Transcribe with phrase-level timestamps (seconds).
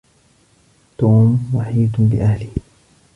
[0.97, 2.51] توم وحيد لأهله.